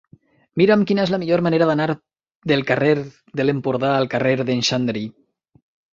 Mira'm 0.59 0.85
quina 0.91 1.03
és 1.07 1.11
la 1.15 1.17
millor 1.23 1.43
manera 1.47 1.67
d'anar 1.71 1.87
del 2.53 2.65
carrer 2.71 2.95
de 3.41 3.45
l'Empordà 3.47 3.93
al 3.99 4.09
carrer 4.15 4.35
d'en 4.49 4.65
Xandri. 4.71 5.05